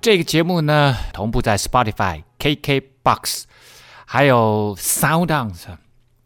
[0.00, 3.42] 这个节目呢，同步在 Spotify、KKBox，
[4.06, 5.52] 还有 SoundOn，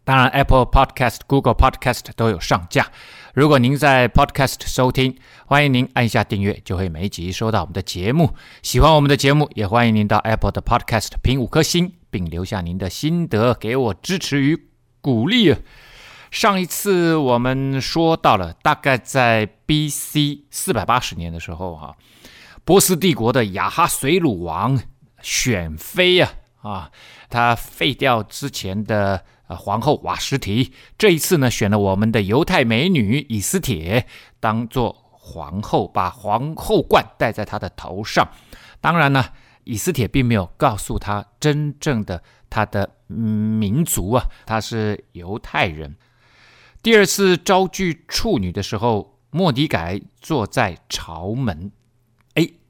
[0.03, 2.91] 当然 Apple Podcast、Google Podcast 都有上架。
[3.33, 5.17] 如果您在 Podcast 收听，
[5.47, 8.35] 欢迎您按下订阅，就会每集收到我们的节目。
[8.61, 14.67] 喜欢我们的节目，也欢迎您到 Apple 的 Podcast 评五颗星，并留下您的心得，给我支持与
[15.01, 15.55] 鼓励。
[16.29, 21.95] 上一次我们说到了，大概在 BC 四百八十年的时候，哈。
[22.65, 24.79] 波斯帝国的亚哈随鲁王
[25.21, 26.91] 选妃啊啊，
[27.29, 34.07] 他废掉之前的皇后瓦什提，这一次呢选了我们的犹太美女以斯帖
[34.39, 38.29] 当做皇后，把皇后冠戴在她的头上。
[38.79, 39.25] 当然呢，
[39.65, 45.97] 以斯帖并没有告诉他真正的他的民族啊，他是犹太人。
[46.81, 51.71] 第二次招聚处女的时候，莫迪改坐在朝门。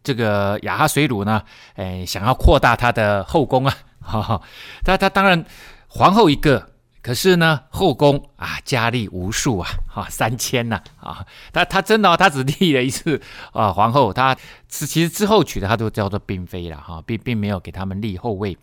[0.03, 1.41] 这个亚哈水鲁呢，
[1.75, 4.41] 哎，想要扩大他的后宫啊， 哈哈，
[4.83, 5.45] 他他当然
[5.87, 6.69] 皇后一个，
[7.01, 13.21] 可是呢后宫啊佳丽无数啊，哈三千呐啊，他他真的、他只立了一次
[13.53, 14.35] 啊皇后，他
[14.69, 18.57] 是其实之后娶的他都叫做嫔妃了哈，并并没有给他们立后位。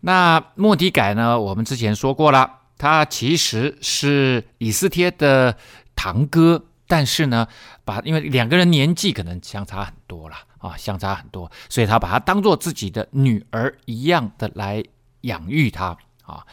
[0.00, 5.56] 那莫迪改呢，我们之前说过了，他其实是以斯帖的
[5.96, 6.62] 堂哥。
[6.86, 7.46] 但是呢，
[7.84, 14.82] 把因为两个人年纪可能相差很多了啊，相差很多，所以他把她当做自己的女儿一样的来
[15.22, 16.46] 养育她啊，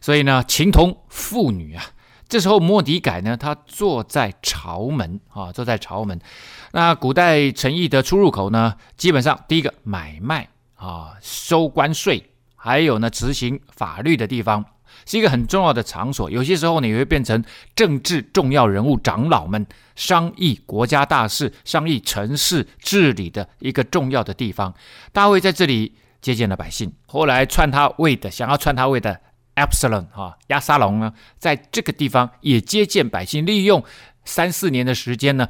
[0.00, 1.84] 所以呢，情同父女啊。
[2.28, 6.20] 这时候莫迪改呢，他坐在朝门啊，坐在朝门。
[6.72, 14.64] 那古代城邑的出入口呢，基本上第一个买卖啊，收关税，还有呢执行法律的地方。
[15.06, 17.42] 是一个很重要的场所，有些时候呢也会变成
[17.74, 24.74] 政治重要人物、长老们商议国家大事、商议城市治理的一个重要的地方。
[25.12, 29.20] 大卫在这里接见了百姓，后来篡他位的、想要篡他位的
[29.54, 33.84] Absalom 哈押沙龙呢，在这个地方也接见百姓，利用
[34.24, 35.48] 三四年的时间呢，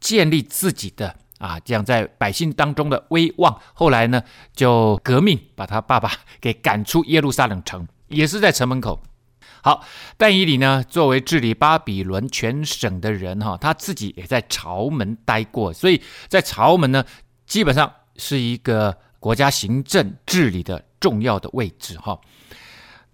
[0.00, 3.60] 建立自己的啊这样在百姓当中的威望。
[3.74, 4.24] 后来呢，
[4.56, 6.10] 就革命把他爸爸
[6.40, 7.86] 给赶出耶路撒冷城。
[8.12, 9.02] 也是在城门口。
[9.64, 9.84] 好，
[10.16, 17.04] 但以理呢，作为治理巴比伦全省的人哈，他自己也在朝门待过，所以在朝门呢，
[17.46, 22.18] 基本上是一个国家行政治理的重要的位置哈。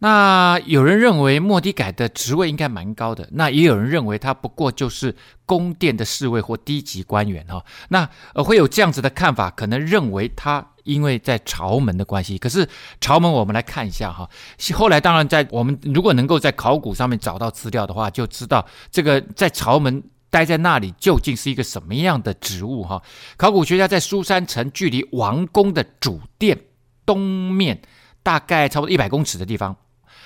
[0.00, 5.14] 那有人认为莫迪改的职位应该蛮高的，那也有人认为他不过就是
[5.44, 7.64] 宫殿的侍卫或低级官员哈。
[7.88, 10.66] 那呃会有这样子的看法，可能认为他。
[10.84, 12.66] 因为在朝门的关系，可是
[12.98, 14.26] 朝门我们来看一下哈。
[14.72, 23.02] 后来当然在我们如果能够在考古上面找到资料的话，就知道这个在朝门待在那里究竟是一个什么样的职务哈。
[23.36, 26.58] 考古学家在苏山城距离王宫的主殿
[27.04, 27.82] 东面
[28.22, 29.76] 大概差不多一百公尺的地方，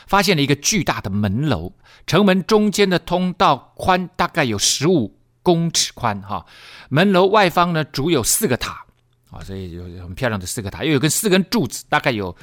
[0.07, 1.73] 发现了一个巨大的门楼，
[2.07, 6.47] 城门中间的通道宽大概有十五公尺宽哈。
[6.89, 8.85] 门楼外方呢，筑有四个塔。
[9.31, 12.37] 啊，所以有很漂亮的四个塔，又有根四根柱子，大概有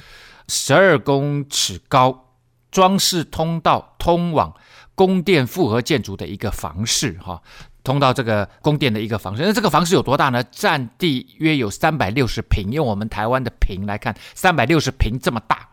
[0.48, 2.34] 十二公尺高，
[2.72, 4.52] 装饰通道通往
[4.96, 7.40] 宫殿复合建筑的一个房室，哈，
[7.84, 9.44] 通到这个宫殿的一个房室。
[9.44, 10.42] 那这个房室有多大呢？
[10.42, 15.68] 占地约有三百六十平，用我们台湾的平来看，三百六十平这么大。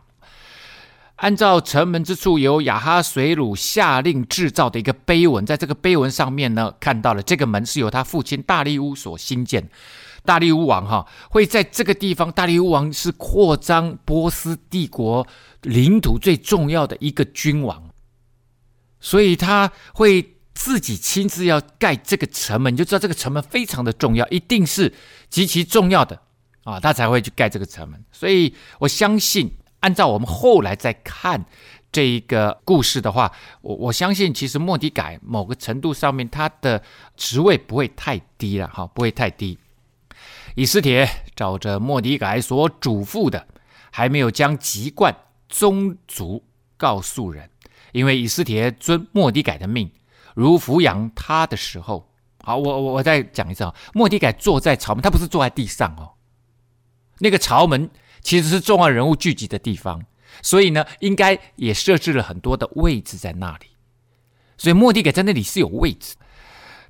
[1.18, 9.68] 按照城门之处由亚哈水鲁下令制造的一个碑文，在这个碑文上面呢，看到了这个门是由他父亲大利乌所兴建。
[10.24, 15.26] 大利乌王哈会在这个地方，大利乌王是扩张波斯帝国
[15.62, 17.90] 领土最重要的一个君王，
[19.00, 24.92] 所以他会自己亲自要盖这个城门，你就知道这个城门非常的重要，一定是
[25.28, 26.20] 极其重要的
[26.62, 28.04] 啊，他才会去盖这个城门。
[28.12, 31.44] 所以我相信，按照我们后来再看
[31.90, 33.32] 这一个故事的话，
[33.62, 36.82] 我我相信其实末底改某个程度上面他的
[37.16, 39.58] 职位不会太低了哈，不会太低。
[40.54, 43.46] 以斯帖照着末底改所嘱咐的，
[43.90, 45.16] 还没有将籍贯
[45.48, 46.44] 宗族
[46.76, 47.48] 告诉人，
[47.92, 49.90] 因为以斯帖遵莫底改的命，
[50.34, 52.10] 如抚养他的时候。
[52.42, 56.14] 好，我我我再讲一次啊，末底改坐在朝门，他不是坐在地上哦。
[57.18, 57.90] 那个朝门
[58.22, 60.04] 其实是重要人物聚集的地方，
[60.42, 63.66] 所以呢，应该也设置了很多的位置在那里。
[64.56, 66.16] 所以莫迪改在那里是有位置。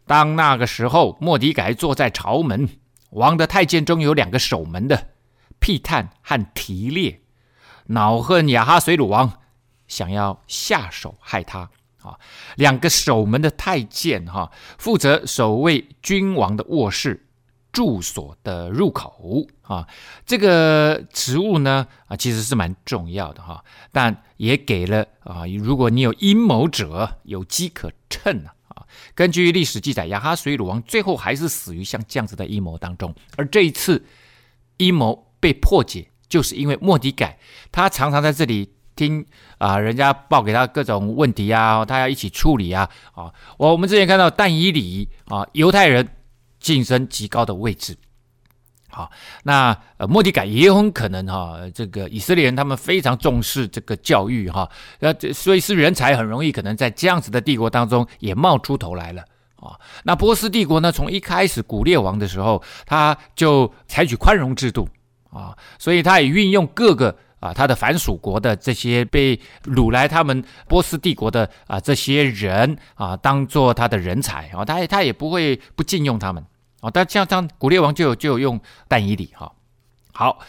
[0.07, 2.69] 当那个时候，莫迪改坐在朝门，
[3.11, 5.09] 王的太监中有两个守门的，
[5.59, 7.21] 辟探和提列，
[7.89, 9.41] 恼恨亚哈随鲁王，
[9.87, 11.71] 想要下手害他。
[12.03, 12.17] 啊，
[12.55, 17.27] 两个守门的太监哈，负责守卫君王的卧室。
[17.71, 19.87] 住所的入口啊，
[20.25, 23.63] 这个职务呢啊，其实是蛮重要的哈，
[23.93, 28.85] 但也给了啊，如果你有阴谋者，有机可乘啊。
[29.15, 34.03] 根据历史记载，亚哈水鲁王最后还是死于像这样子的阴谋当中，而这一次
[34.79, 37.39] 阴谋被破解，就是因为莫迪改
[37.71, 39.25] 他常常在这里听
[39.59, 43.33] 啊，人家报给他各种问题啊，他要一起处理啊啊。
[43.59, 46.09] 我我们之前看到但以理啊，犹太人。
[46.61, 47.97] 晋升极高的位置，
[48.91, 49.11] 好，
[49.45, 54.69] 那呃，莫迪改也很可能哈，这个以色列人他们非常重视这个教育哈，
[55.01, 59.23] 那所以是人才很容易可能在这样子的帝国当中也冒出头来了
[59.57, 59.79] 啊。
[60.05, 64.89] 那波斯帝国呢，从一开始古列王的时候，他就采取宽容制度
[65.31, 67.17] 啊，所以他也运用各个。
[67.41, 76.45] 啊，他的藩属国的这些被掳来他们波斯帝国的啊这些人啊，当做他的人才啊，他也他也不会不禁用他们
[76.81, 76.91] 啊。
[76.91, 79.53] 但像像，古列王就有就有用但以理哈。
[80.13, 80.41] 好，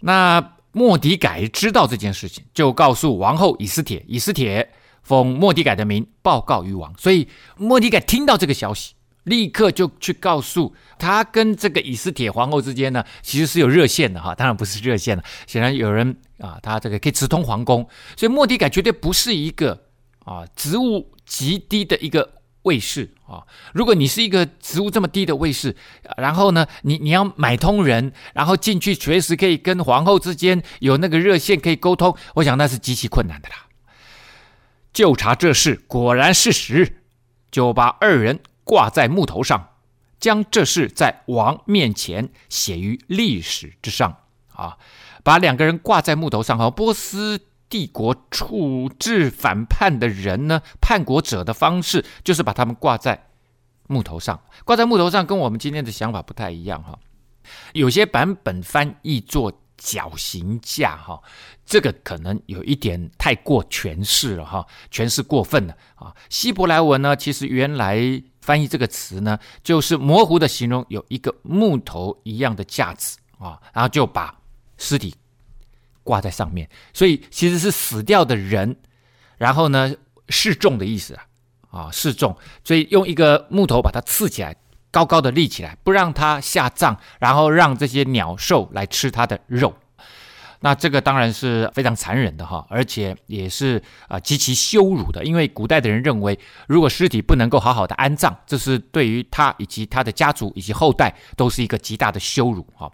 [0.00, 8.94] 那莫迪改知道这件事情，就告诉王后以斯帖，以斯帖奉莫迪改的名报告于王，所以莫迪改听到这个消息。
[9.24, 14.34] 立刻就去告诉他，跟这个以斯帖皇后之间呢，其实是有热线的哈。
[14.34, 17.86] 当然不是热线了，显然有人啊，他这个可以直通皇宫，
[18.16, 19.86] 所以莫迪改绝对不是一个
[20.24, 22.32] 啊职务极低的一个
[22.62, 23.44] 卫士啊。
[23.74, 25.76] 如果你是一个职务这么低的卫士，
[26.16, 33.66] 然后呢，你你要买通人，然后进去随时可以跟皇后之间有那个热线可以沟通，我想那是极其困难的啦。
[34.92, 37.02] 就查这事，果然事实，
[37.50, 38.40] 就把二人。
[38.70, 39.70] 挂在木头上，
[40.20, 44.16] 将这事在王面前写于历史之上
[44.54, 44.78] 啊！
[45.24, 53.26] 把两个人挂在木头上，和波斯帝国处置反叛的人呢，叛国者的方式，就是把他们挂在
[53.88, 54.40] 木头上。
[54.64, 56.96] 挂在木头上，跟我们今天的想法不太一样哈。
[57.72, 61.20] 有些版本翻译做绞刑架哈，
[61.66, 66.14] 这个可能有一点太过诠释了哈，诠释过分了啊。
[66.28, 68.22] 希伯来文呢，其实原来。
[68.40, 74.34] 翻译这个词呢，就是模糊的形容有一个木头一样的架子啊，然后就把
[74.78, 75.14] 尸体
[76.02, 78.74] 挂在上面，所以其实是死掉的人，
[79.36, 79.94] 然后呢
[80.28, 81.26] 示众的意思啊
[81.70, 84.56] 啊示众，所以用一个木头把它刺起来，
[84.90, 89.74] 高高的立起来，不让它下葬，然后让这些鸟兽来吃它的肉。
[90.62, 102.92] 那这个当然是非常残忍的哈，而且也是啊极其羞辱的，因为古代的人认为，如果尸体不能够好好的安葬，这是对于他以及他的家族以及后代都是一个极大的羞辱哈。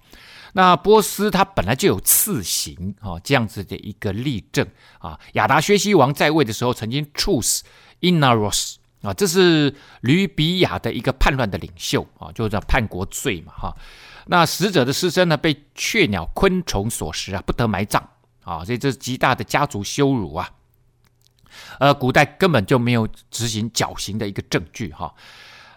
[0.52, 4.66] 那波斯他本来就有刺刑啊这样子的一个例证
[5.00, 7.64] 啊，亚达薛西王在位的时候曾经处死
[8.00, 13.76] Inaros 啊，这是吕比亚的一个叛乱的领袖啊，就叫叛国罪嘛哈。
[14.28, 18.02] 那死者的尸身呢，被雀鸟、昆虫所食啊，不得埋葬
[18.42, 20.50] 啊，所以这是极大的家族羞辱啊。
[21.78, 25.14] 呃，古代根本就没有执行绞刑的一个证据哈。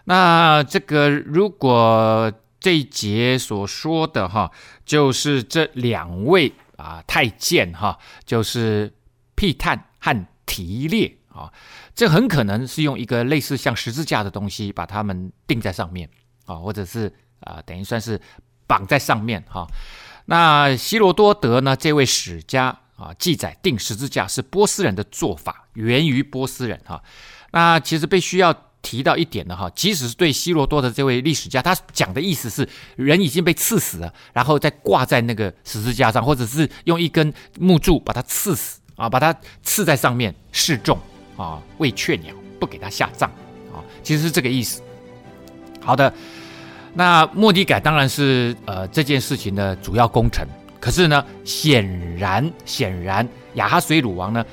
[0.04, 4.50] 那这个如果这一节所说的哈，
[4.84, 8.92] 就是这两位啊太监哈，就是
[9.36, 11.52] 辟探和提列啊，
[11.94, 16.10] 这很可能是用一个类似像十字架的东西把他们钉在上面
[16.46, 17.14] 啊，或者是。
[17.40, 18.20] 啊，等于算是
[18.66, 19.66] 绑在上面哈。
[20.26, 21.74] 那希罗多德呢？
[21.74, 27.02] 这位史家啊，记载钉十字架是波斯人的做法，源于波斯人哈。
[27.50, 40.96] 那其实必须要提到一点的哈，即使是对希罗多德这位历史家，他讲的意思是人已经被刺死了，然后再挂在那个十字架上，或者是用一根木柱把它刺死啊，把它刺在上面示众
[41.36, 43.28] 啊，为雀鸟不给他下葬
[43.72, 44.80] 啊，其实是这个意思。
[45.80, 46.12] 好的。
[46.92, 50.46] 那莫底改当然是呃这件事情的主要功臣，
[50.80, 54.44] 可是呢，显然显然亚哈水鲁王呢，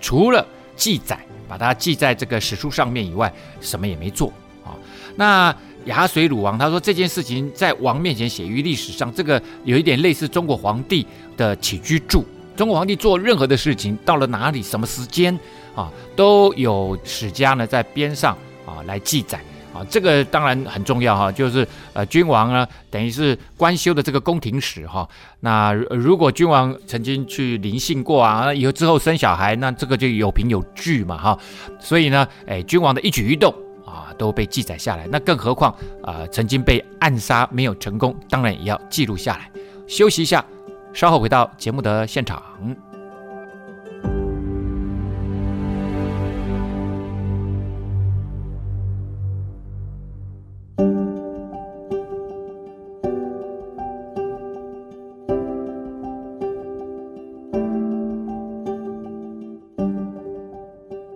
[0.00, 0.44] 除了
[0.76, 4.32] 记载把它记在这个史书上面以外，什么也没做
[4.64, 4.74] 啊。
[5.16, 12.24] 那亚哈水鲁王他说这件事情在王面前写于历史上，这个有一点类似中国皇帝的起居注。
[12.56, 15.38] 中国皇帝做任何的事情，到了哪里什么时间
[15.74, 18.36] 啊，都有史家呢在边上
[18.66, 19.40] 啊来记载。
[19.72, 25.08] 啊，这个当然很重要哈，就是呃，君王呢，等于是官修的这个宫廷史哈。
[25.40, 31.38] 那如果君王曾经去临幸过啊，以后之后生小孩，那这个就有凭有据嘛哈。
[31.78, 33.54] 所以呢，哎，君王的一举一动
[33.86, 35.06] 啊，都被记载下来。
[35.10, 35.72] 那更何况
[36.02, 39.50] 啊，曾经被暗杀没有成功，当然也要记录下来。
[39.86, 40.44] 休息一下，
[40.92, 42.42] 稍后回到节目的现场。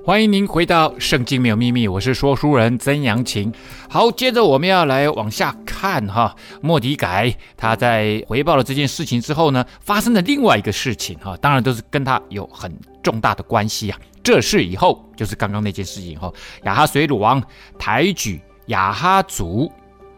[0.06, 3.50] 欢迎您回到《圣经没有秘密》，我是说书人曾阳晴。
[3.88, 12.70] 好，接着我们要来往下看哈，莫迪改他在回报了这件事情之后呢，发生了另外一个事情哈，当然都是跟他有很
[13.02, 13.98] 重大的关系啊。
[14.22, 16.34] 这事以后就是刚刚那件事情后，
[16.64, 17.42] 亚哈水鲁王
[17.78, 19.72] 抬举亚哈族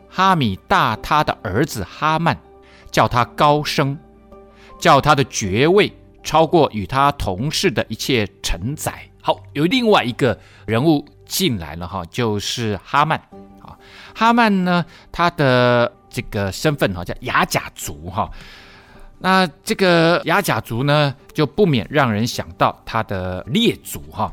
[0.09, 2.37] 哈米大他的儿子哈曼，
[2.91, 3.97] 叫他高升，
[4.81, 5.93] 叫他的爵位
[6.25, 9.09] 超过与他同事的一切臣宰。
[9.27, 13.19] 好，有另外一个人物进来了哈，就是哈曼
[13.61, 13.77] 啊。
[14.15, 18.31] 哈曼呢，他的这个身份哈叫亚甲族哈。
[19.19, 24.33] 那这个亚甲族呢，就不免让人想到他的列祖哈。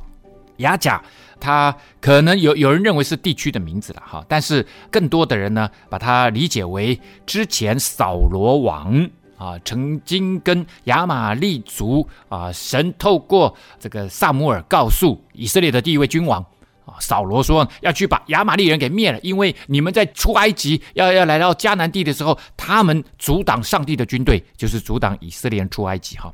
[0.58, 1.04] 亚甲，
[1.40, 9.10] 他可能有有人认为是地区的名字了哈，但是更多的人呢，把它理解为之前扫罗王。
[9.44, 16.42] 啊，曾经跟亚玛利族啊，神透过这个撒母耳告诉以色列的第一位君王
[16.86, 26.32] 啊，扫罗说要去把亚玛利人给灭了，因为你们在出埃及要要来到迦南地的时候，他们阻挡上帝的军队，就是阻挡以色列人出埃及哈。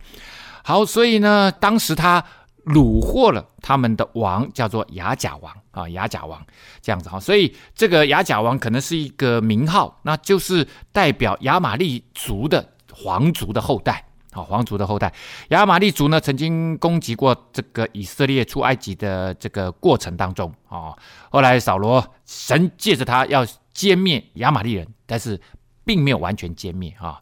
[0.63, 2.23] 好，所以呢，当时他
[2.65, 6.39] 掳获了他们的王，叫做亚甲王啊，亚甲王
[6.79, 12.73] 这样子哈，所以这个亚甲王可能是一个名号，那就是代表亚玛利族的。
[13.01, 14.03] 皇族的后代，
[14.33, 15.13] 啊，皇族的后代，
[15.49, 20.93] 亚玛力族呢，曾经攻击过这个以色列出埃及的这个过程当中，啊，
[21.31, 25.39] 后来扫罗神借着他要歼灭亚玛力人，但是
[25.85, 27.21] 并没有完全歼灭啊。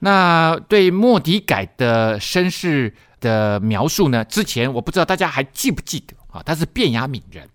[0.00, 6.42] 那对莫迪改的身世的描述呢，之前我不知道大家还记不记得啊？
[6.42, 7.48] 他是便雅悯人，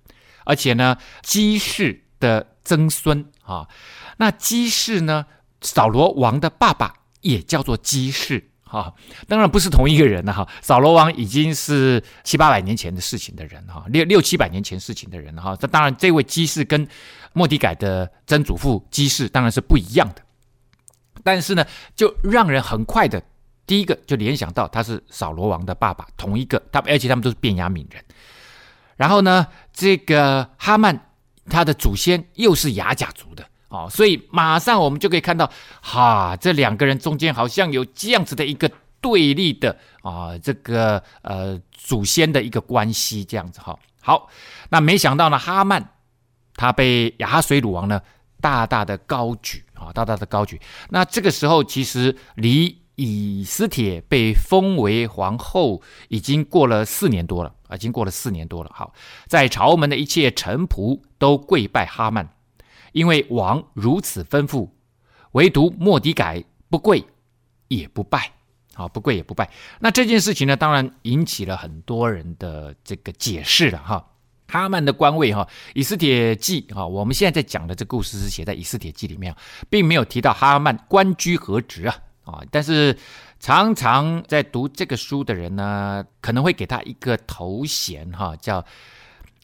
[0.46, 3.68] 而且呢，基士的曾孙啊。
[4.18, 5.26] 那基士呢，
[5.60, 6.94] 扫罗王的爸爸。
[7.26, 8.94] 也叫做基士哈，
[9.28, 10.48] 当然不是同一个人了哈。
[10.62, 15.56] 扫罗王已经是七八百年前的事情的人哈，六六七百年前事情的人哈。
[15.56, 16.88] 这当然，这位基士跟
[17.34, 20.22] 莫迪改的曾祖父基士当然是不一样的，
[21.24, 21.66] 但是呢，
[21.96, 23.20] 就让人很快的
[23.66, 28.04] 第一个就联想到他是扫罗王的爸爸，同一个他，而且他们都是便雅悯人。
[28.98, 31.10] 然后呢，这个哈曼
[31.50, 33.44] 他的祖先又是雅甲族的。
[33.76, 35.52] 哦，所以马上我们就可以看到，
[35.82, 43.78] 哈，这两个人中间好像有这样子的一个对立的啊，这个呃祖先的一个关系这样子哈。
[44.02, 44.30] 好，
[44.70, 45.90] 那没想到呢，哈曼
[46.56, 48.00] 他被亚哈水鲁王呢
[48.40, 50.62] 大大的高举啊，大大的高举。
[50.90, 58.72] 那这个时候其实离以斯帖被封为皇后已经过了四年多了啊，已经过了四年多了。
[58.74, 58.94] 好，
[59.28, 62.30] 在朝门的一切臣仆都跪拜哈曼。
[62.96, 64.70] 因为王如此吩咐，
[65.34, 67.04] 唯独莫迪改不跪
[67.68, 68.32] 也不拜，
[68.74, 69.52] 啊，不跪也不拜。
[69.80, 74.12] 那这件事情呢，当然引起了很多人的这个解释了哈。
[74.48, 79.36] 哈曼的官位哈，以斯帖记哈，我们现在在讲的这故事是写在以斯帖记里面，
[79.70, 82.42] 并没有提到哈曼官居何职啊啊。
[82.50, 82.98] 但是
[83.42, 88.64] 常常在读这个书的人呢，可能会给他一个头衔哈，叫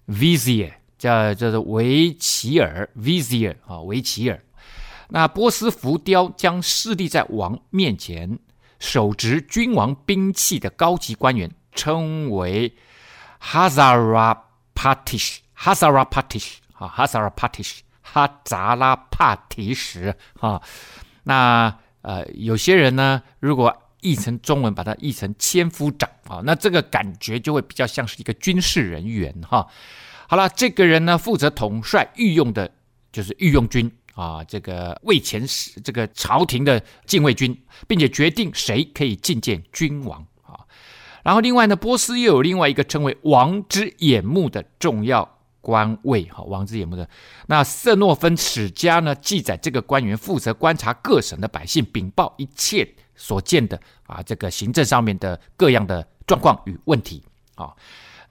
[0.08, 0.72] Vizier。
[1.02, 4.40] 叫叫做维齐尔 Vizier 啊，维齐尔。
[5.10, 8.38] 那波斯浮雕将侍立在王面前，
[8.78, 12.72] 手执君王兵器的高级官员称为
[13.42, 20.62] Hazarapatish Hazarapatish 啊 Hazarapatish 哈扎拉帕提什啊。
[21.24, 29.66] 那呃，有些人呢，如果译成中文，把它译成千夫长啊，那这个感觉就会比较像是一个军事人员哈。
[30.32, 32.72] 好了，这个人呢，负责统帅御用的，
[33.12, 40.64] 就是御用军啊，这个卫前使这个朝廷的禁卫军，并且决定谁可以觐见君王啊。
[41.22, 47.10] 然后另外呢，波斯又有另外一个称为王之眼目的重要官位哈，王之眼目的。
[47.48, 57.22] 那色诺芬史家呢，记载这个官员负责观察各省的百姓，禀报一切所见的啊，这个行政上面的各样的状况与问题
[57.56, 57.76] 啊。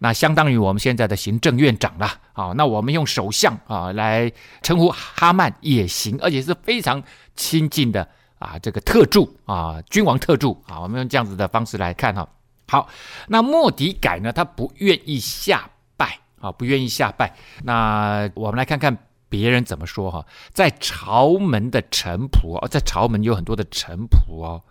[0.01, 2.09] 那相当于我们现在的行政院长了。
[2.33, 7.01] 好，那我们用首相啊来称呼哈曼也行，而且是非常
[7.37, 8.09] 亲近的
[8.41, 12.29] 啊这个特助啊，君王特助啊，我们用这样子的方式来看哈。
[12.67, 12.89] 好，
[13.29, 17.37] 那莫迪改呢，他不愿意下拜啊，不愿意下拜。
[17.63, 18.99] 那我们来看看。
[19.31, 20.27] 别人怎么说哈？
[20.53, 24.65] 在朝门的臣仆哦，在朝门有很多的臣仆哦，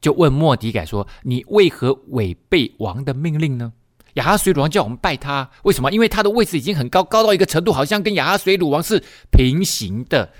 [0.00, 3.74] 就问莫迪改说：“你为何违背王的命令呢？”
[4.14, 5.90] 亚哈水鲁王叫我们拜他，为什么？
[5.90, 10.32] 因为他的位置已经很高，高到一个程度，好像跟亚哈水鲁王是平行的。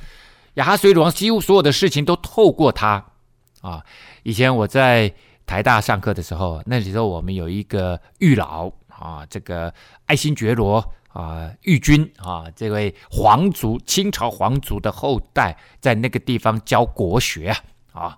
[0.54, 3.04] 亚哈水鲁王几乎所有的事情都透过他
[3.60, 3.82] 啊。
[4.22, 5.12] 以前我在
[5.46, 9.72] 台大上课的时候，那时候我们有一个狱老啊，这个
[10.06, 10.92] 爱新觉罗。
[11.12, 17.54] 啊，玉君啊，这位皇族，清朝皇族的后代，在那个地方教国学。
[17.92, 18.16] 啊，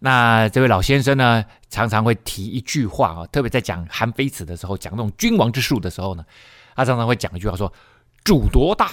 [0.00, 6.24] 那这位老先生呢，常常会提一句话啊，特别在讲韩非子的时候，讲那种君王之术的时候呢，
[6.74, 7.72] 他常常会讲一句话说
[8.24, 8.90] ：“主多大，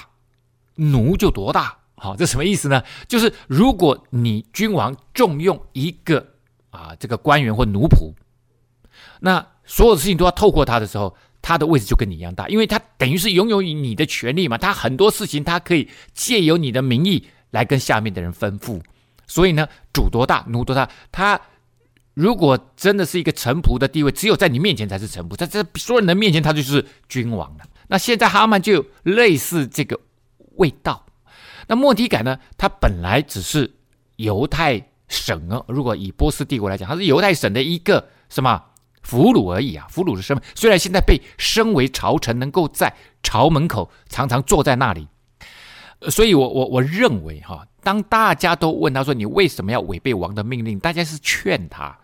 [0.76, 2.84] 奴就多大。”好，这什么意思呢？
[3.08, 6.34] 就是如果你君王重用一个
[6.70, 8.14] 啊，这个官员或奴仆，
[9.22, 11.16] 那所有的事情都要透过他的时候。
[11.40, 14.58] 他的位置就跟你一样大，因为他等于是拥有你的权利嘛。
[14.58, 18.82] 他很多事情他可以借由你的名义来跟下面的人吩咐。
[19.28, 19.66] 所以呢，
[19.98, 20.88] 主多大，奴多大。
[21.12, 21.42] 他
[22.13, 27.66] 如果真的是一个臣仆的地位，只有在你面前才是臣仆，在这所有人的面前，他就是君王了。
[27.88, 30.00] 那现在哈曼就类似这个
[30.58, 31.08] 味道。
[31.68, 32.38] 那末底改呢？
[32.58, 33.74] 他本来只是
[34.18, 38.63] 犹太省啊，如果以波斯帝国来讲，他是犹太省的一个什么？
[39.04, 45.08] 俘虏而已啊，俘虏的身份，虽然现在被升为朝臣，能够在朝门口常常坐在那里，
[46.10, 51.98] 所以我我我认为哈，当大家都问他说，你为什么要违背王的命令，大家是劝他。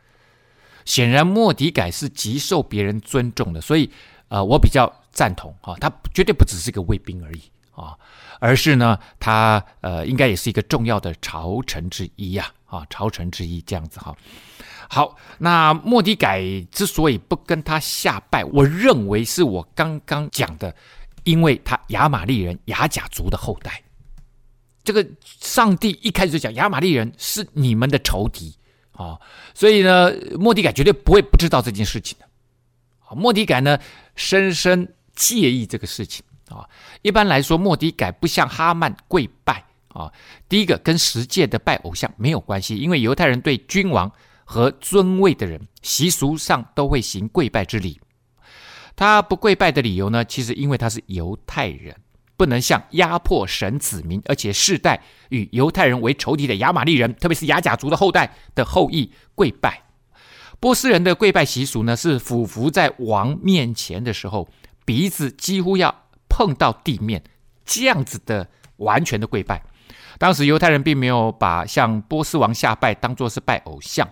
[0.83, 3.89] 显然莫迪改是极受别人尊重的，所以
[4.27, 7.95] 呃，我比较赞同哈，他绝对不只是一个卫兵而已啊，
[8.39, 14.13] 而是呢，他呃应该也是一个重要的朝臣之一呀啊，朝臣之一这样子哈。
[14.89, 20.75] 好，那莫迪改之所以不跟他下拜，我认为是我刚刚讲的，
[21.23, 23.82] 因为他亚玛力人亚甲族的后代。
[24.83, 28.55] 这个上帝一开始就讲亚玛力人是你们的仇敌
[28.91, 29.19] 啊、
[29.53, 32.25] 所以呢，莫迪改绝对不会不知道这件事情的。
[33.15, 33.77] 莫迪改呢，
[34.15, 36.69] 深深介意这个事情啊、
[37.01, 40.11] 一般来说，莫迪改不向哈曼跪拜啊、
[40.47, 44.11] 第一个跟十诫的拜偶像没有关系，因为犹太人对君王。
[44.45, 47.97] 和尊位的人，习俗上都会行跪拜之礼。
[48.93, 50.23] 他不跪拜的理由呢？
[50.25, 51.95] 其实因为他是犹太人，
[52.43, 59.83] 不能向压迫神子民，而且世代与犹太人为仇敌的亚玛力人，特别是亚甲族的后代的后裔跪拜。
[60.59, 64.49] 波斯人的跪拜习俗呢，是俯伏在王面前的时候，
[64.83, 67.23] 鼻子几乎要碰到地面，
[67.63, 69.63] 这样子的完全的跪拜。
[70.17, 74.05] 当时犹太人并没有把向波斯王下拜当作是拜偶像。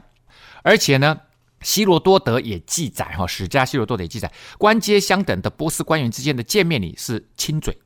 [0.63, 1.19] 而且呢，
[1.59, 7.77] 希罗多德也记载哈，史家希罗多德也记载，官阶相等的波斯官员之间的见面礼是亲嘴，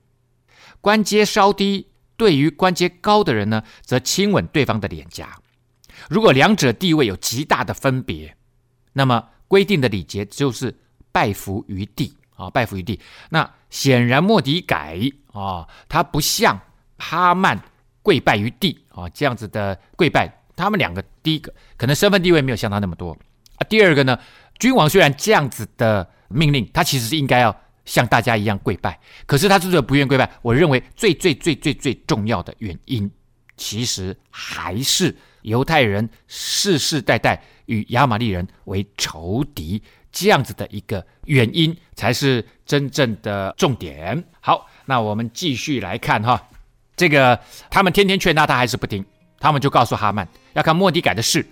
[0.85, 5.35] 关节稍低，对于关节高的人呢，则亲吻对方的脸颊。
[6.07, 8.37] 如果两者地位有极大的分别，
[8.93, 10.71] 那么规定的礼节就是
[11.11, 12.99] 拜伏于地啊，拜伏于地。
[13.31, 14.99] 那显然莫迪改
[15.33, 16.61] 啊，他不像
[16.99, 17.59] 哈曼
[18.03, 20.31] 跪拜于地啊，这样子的跪拜。
[20.55, 23.17] 他们两个，第一个可能身份地位没有像他那么多
[23.55, 23.65] 啊。
[23.67, 24.19] 第二个呢，
[24.59, 28.99] 君王虽然这样子的命令，他其实是应该要像大家一样跪拜。
[29.25, 33.09] 可是他之所以不愿跪拜，我认为最最最最最重要的原因，
[33.55, 44.23] 其实还是犹太人世世代代与亚玛力人为仇敌这样子的一个原因，才是真正的重点。
[44.41, 46.49] 好，那我们继续来看哈，
[46.95, 49.05] 这个他们天天劝他，他还是不听。
[49.37, 51.45] 他们就告诉哈曼，要看莫迪改的事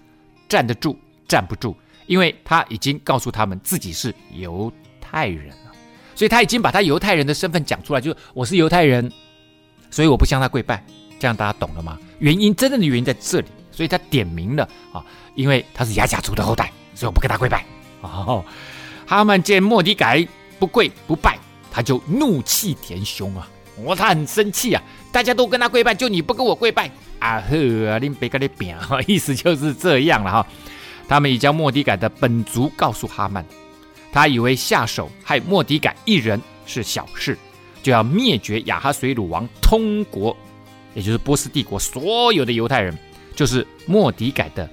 [0.47, 1.75] 站得住站不住，
[2.07, 5.53] 因为他已经告诉他们自己是犹太人，
[6.15, 9.11] 所以他已经把他犹太人的身份讲出来，就是我是犹太人，
[9.89, 10.83] 所以我不向他跪拜，
[11.19, 11.97] 这样大家懂了吗？
[12.19, 15.03] 原因真正的原因在这里，所以他点明了啊，
[15.35, 17.65] 因为他是亚甲族的后代，所以我不跟他跪拜。
[18.01, 18.43] 哦，
[19.05, 20.25] 哈曼见莫迪改
[20.59, 21.37] 不跪不拜，
[21.71, 23.47] 他就怒气填胸啊，
[23.77, 26.89] 我他很生气啊，大家都跟他跪拜，就你不跟我跪拜。
[27.19, 27.55] 啊呵
[27.89, 30.45] 啊，恁别个的饼哈，意思就是这样了哈。
[31.07, 33.45] 他们已将莫迪改的本族告诉哈曼，
[34.13, 37.35] 他以为下手害莫迪改一人是小事，
[37.81, 40.37] 就要灭绝雅哈水鲁王通国，
[40.93, 42.95] 也就是波斯帝国所有的犹太人，
[43.35, 44.69] 就是莫迪改的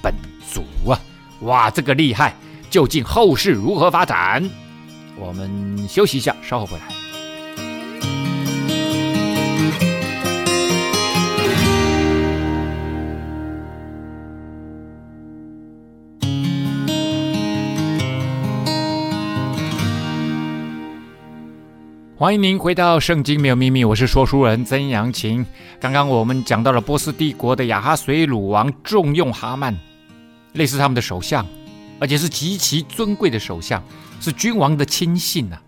[0.00, 0.14] 本
[0.48, 0.98] 族啊！
[1.40, 2.36] 哇，这个厉害！
[2.70, 4.48] 究竟后事如何发展？
[5.18, 7.03] 我们休息一下，稍后回来。
[22.24, 25.44] 欢迎您回到《圣经没有秘密》，我是说书人曾阳晴。
[25.78, 29.76] 刚刚我们讲到了波斯帝国的亚哈随鲁王重用哈曼，
[30.54, 31.46] 类似他们的首相，
[32.00, 33.84] 而且是极其尊贵的首相，
[34.22, 35.60] 是君王的亲信呐、啊。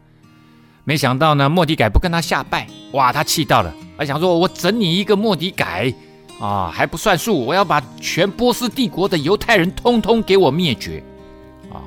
[0.84, 5.92] 没想到呢，莫迪改不跟他下拜，哇，他气到了，他想说：“我整你一个莫迪改
[6.40, 11.04] 啊，还不算数，我要把全波斯帝国的犹太人通通给我灭绝！”
[11.70, 11.84] 啊，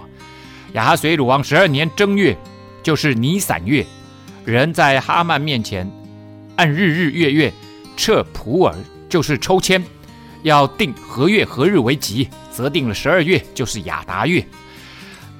[0.74, 2.38] 亚哈随鲁王十二年正月，
[2.84, 3.84] 就是尼散月。
[4.50, 5.90] 人在哈曼面前，
[6.56, 7.54] 按日日月月
[7.96, 8.76] 测普尔，
[9.08, 9.82] 就是抽签，
[10.44, 14.44] 要定何月何日为吉，则定了十二月，就是亚达月。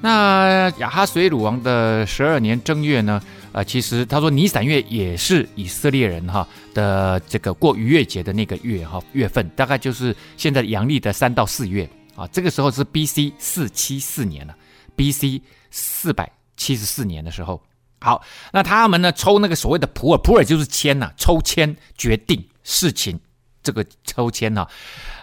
[0.00, 3.20] 那亚哈随鲁王的十二年正月呢？
[3.52, 12.26] 呃，其实他说尼散月也是以色列人哈的这个过逾越节的那个月哈月份，大概就是现在阳历的三到四月啊。
[12.28, 13.32] 这个时候是 B.C.
[13.38, 14.54] 四七四年了
[14.94, 15.42] ，B.C.
[15.72, 17.60] 四百七十四年的时候。
[18.00, 23.20] 好，那他们呢，抽那个所谓的普洱，普洱就是签呐、抽签决定事情，
[23.62, 24.66] 这个抽签呢、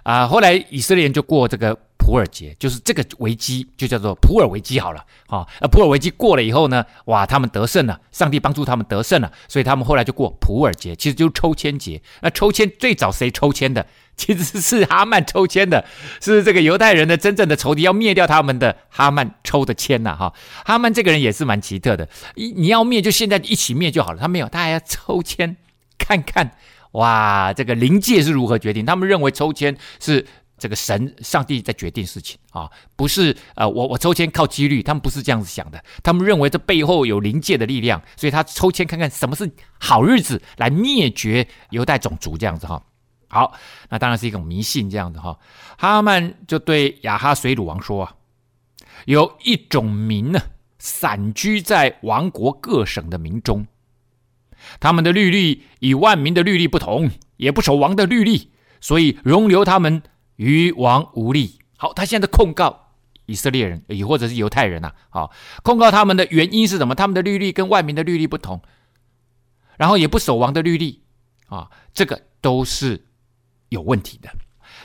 [0.03, 12.01] 啊，啊，后来以色列人就过这个普尔节，就是这个危机就叫做普尔危机好了，啊，那普尔危机过了以后呢，哇，他们得胜了，上帝帮助他们得胜了，所以他们后来就过普尔节，其实就是抽签节。
[12.21, 13.85] 那抽签最早谁抽签的？
[14.15, 15.83] 其实是哈曼抽签的，
[16.23, 20.33] 是这个犹太人的真正的仇敌，要灭掉他们的哈曼抽的签呐，哈。
[20.63, 25.57] 哈曼这个人也是蛮奇特的，你你要灭就现在一起灭就好了，他没有，他还要抽签
[25.97, 26.51] 看看，
[26.93, 28.85] 哇，这个灵界是如何决定？
[28.85, 30.25] 他们认为抽签是
[30.57, 42.83] 这个神上帝在决定事情啊，不是呃我我抽签靠几率，他们不是这样子想的，他们认为这背后有灵界的力量，所以他抽签看看什么是好日子来灭绝犹太种族这样子哈。
[43.29, 43.53] 好，
[43.89, 45.37] 那当然是一种迷信这样子哈。
[45.77, 48.15] 哈曼就对亚哈随鲁王说啊，
[49.05, 50.39] 有一种民呢，
[50.79, 53.67] 散居在王国各省的民中，
[54.79, 60.01] 他们的律例与万民的律例不同，也不守王的律例，所以容留他们
[60.37, 61.59] 于王无利。
[61.77, 62.93] 好，他现在控告
[63.27, 66.95] 以色列人，也或者是犹太人呐，好，控告他们的原因是什么？
[66.95, 68.61] 他们的律例跟万民的律例不同，
[69.77, 71.03] 然后也不守王的律例
[71.47, 73.03] 啊，这个都是。
[73.69, 74.29] 有问题的。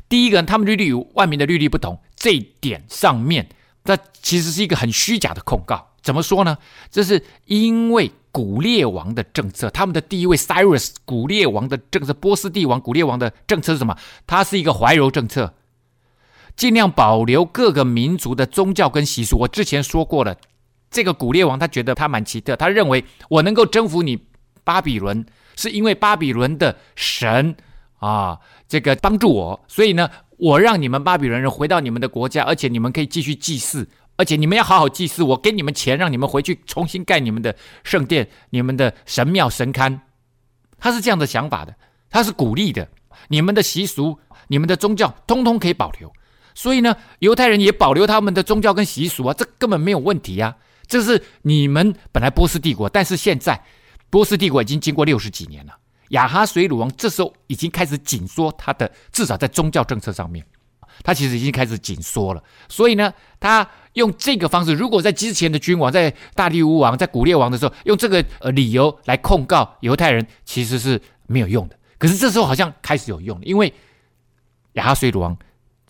[0.09, 3.49] 第一个，他们律例与万民的律例不同，这一点上面，
[3.85, 5.93] 这其实是一个很虚假的控告。
[6.03, 6.59] 怎么说呢？
[6.91, 13.97] 这是因为古列王的政策，他们的第一位 Cyrus 古列王的政策，波斯帝王古列王的政策是什么？
[14.27, 15.55] 他是一个怀柔政策，
[16.57, 19.37] 尽量保留各个民族的宗教跟习俗。
[19.39, 20.37] 我之前说过了，
[20.91, 24.19] 这个古列王他觉得他蛮奇特，他认为我能够征服你
[24.65, 27.55] 巴比伦，是因为巴比伦的神。
[27.99, 39.99] 啊，这个帮助我，所以呢，我让你们巴比伦人回到你们的国家，而且你们可以继续祭祀，而且你们要好好祭祀，我给你们钱，让你们回去重新盖你们的圣殿、你们的神庙、神龛。
[40.79, 41.75] 他是这样的想法的，
[42.11, 42.89] 他是鼓励的，
[43.29, 46.13] 你们的习俗、你们的宗教，通通可以保留。
[46.55, 50.57] 所以呢，犹太人也保留他们的宗教跟习俗啊，这根本没有问题呀。
[50.87, 53.65] 这是你们本来波斯帝国，但是现在
[54.11, 55.75] 波斯帝国已经经过六十几年了。
[56.11, 60.45] 亚哈水鲁王这时候已经开始紧缩他的，至少在宗教政策上面，
[61.03, 62.43] 他其实已经开始紧缩了。
[62.69, 71.77] 所以呢，他用这个方式，如果在之前的君王，在大利乌王、在古列王的时候，用这个呃理由来控告犹太人，其实是没有用的。
[71.99, 73.73] 可是这时候好像开始有用，因为
[74.73, 75.37] 亚哈随鲁王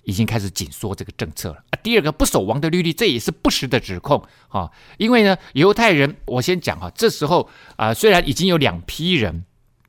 [0.04, 1.58] 已经开始紧缩这个政策了。
[1.82, 4.70] 第二个不守王的律例，这也是不实的指控啊。
[4.98, 9.44] 因为呢，犹太人，我先讲哈，这时候啊，虽然已经有两批人。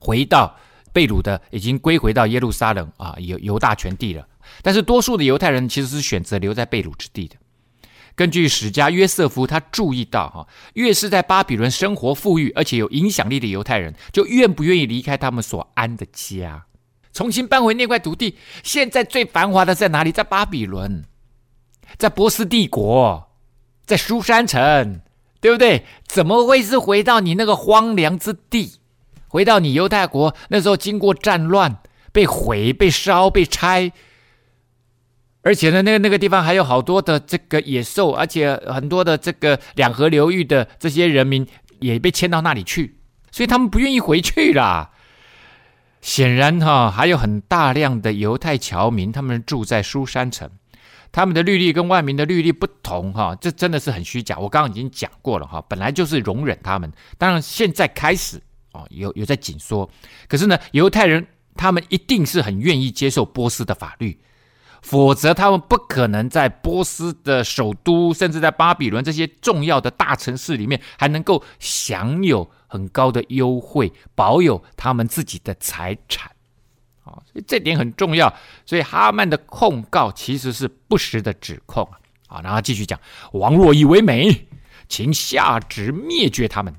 [0.05, 0.53] 回到
[0.91, 4.27] 被掳的，已经归回到耶路撒冷啊，犹犹大全地了。
[4.61, 7.35] 但是多数的犹太人其实是选择留在被掳之地的。
[8.15, 16.65] 根据史家约瑟夫，他注意到哈，越是在巴比伦生活富裕而且有影响力的犹太人，就愿不愿意离开他们所安的家，
[17.11, 18.37] 重新搬回那块土地。
[18.61, 20.11] 现在最繁华的在哪里？
[20.11, 21.05] 在巴比伦，
[21.97, 23.31] 在波斯帝国，
[23.85, 25.01] 在书珊城，
[25.41, 25.83] 对不对？
[26.07, 28.73] 怎么会是回到你那个荒凉之地？
[29.27, 31.79] 回到你犹太国那时候，经过战乱，
[32.11, 33.91] 被毁、被烧、被拆，
[35.43, 41.45] 而且呢，那个那个地方还有好多的这个野兽，而且很多的这个两河流域的这些人民
[41.79, 42.95] 也被迁到那里去，
[43.29, 44.91] 所以他们不愿意回去啦。
[45.99, 50.49] 显然哈，还有很大量的犹太侨民，他们住在苏珊城，
[51.11, 54.37] 他们的律例跟外民的律例不同哈，这真的是很虚假。
[54.37, 59.89] 我刚刚已经讲过了哈，本来就是容忍他们，当然现在开始啊有有在紧缩，
[60.29, 61.25] 可是呢，犹太人
[61.55, 64.17] 他们一定是很愿意接受波斯的法律。
[64.83, 76.29] 否则，他们不可能在波斯的首都，甚至在巴比伦这些重要的大城市里面，还能够享有很高的优惠，保有他们自己的财产。
[77.05, 78.31] 啊，所以这点很重要。
[78.65, 81.89] 所以哈曼的控告其实是不实的指控
[82.27, 82.41] 啊。
[82.43, 82.99] 然后继续讲：
[83.31, 84.47] 王若以为美，
[84.89, 86.75] 请下旨灭绝他们，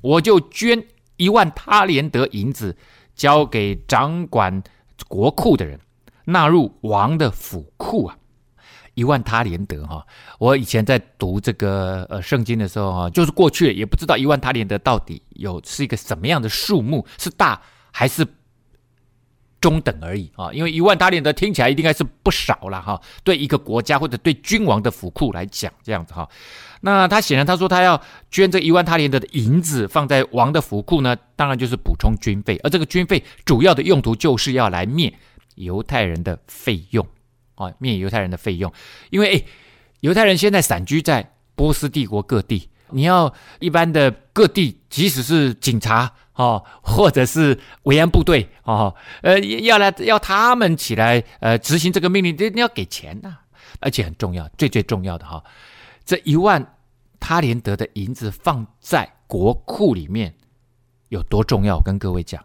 [0.00, 2.76] 我就捐一万他连德银子，
[3.16, 4.62] 交给掌管
[5.08, 5.80] 国库的人。
[6.28, 8.16] 纳入王的府库啊，
[8.92, 10.06] 一万他连德哈。
[10.38, 18.26] 我以前在读这个呃圣经的时候哈，就是过去也不知道一万他连德到底有是一个什么样的数目，是大还是
[19.58, 20.52] 中等而已啊？
[20.52, 23.00] 因为一万他连德听起来应该是不少了哈。
[23.24, 26.28] 对一个国家或者对君王的府库来讲，这样子哈。
[26.82, 27.98] 那他显然他说他要
[28.30, 35.12] 捐这一万他连德的银子放在王的府库呢，当然就是补充军费，而这个军费主要的用途就是要来灭。
[35.58, 37.06] 犹太人的费用
[37.54, 38.72] 啊，灭犹太人的费用，
[39.10, 39.46] 因为诶，
[40.00, 53.38] 犹太人现在散居在波斯帝国各地，你要一般的各地，即使是警察哦，或者是维安部队哦，呃，要来要他们起来呃执行这个命令，这你要给钱呐，
[53.80, 55.42] 而且很重要，最最重要的哈，
[56.04, 56.76] 这一万
[57.18, 60.32] 他连得的银子放在国库里面
[61.08, 61.76] 有多重要？
[61.76, 62.44] 我跟各位讲。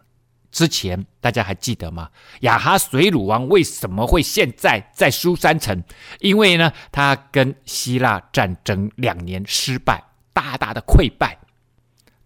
[0.54, 2.08] 之前大家还记得吗？
[2.42, 5.82] 亚哈水鲁王为什么会现在在苏三城？
[6.20, 11.38] 因为呢，他跟希腊战争两年失败，大大的溃败，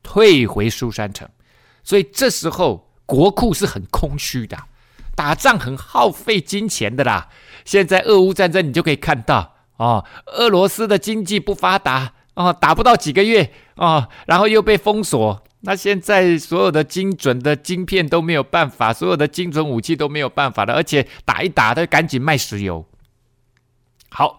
[0.02, 1.26] 退回苏三城。
[1.82, 4.58] 所以这时候国库是很空虚的，
[5.16, 7.30] 打仗很耗费金钱的啦。
[7.64, 15.42] 现在俄乌战争你就可以看到哦，俄罗斯的经济不发达哦，打不到几个月哦，然后又被封锁。
[15.60, 22.86] 那现在所有的精准的晶片都没有办法，所有的精准武器都没有办法了，而且打一打，他赶紧卖石油。
[24.08, 24.38] 好，